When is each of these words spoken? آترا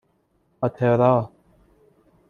آترا 0.65 1.31